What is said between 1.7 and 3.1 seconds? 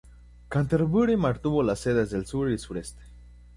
sedes del sur y sureste.